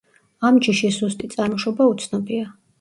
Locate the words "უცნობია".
1.95-2.53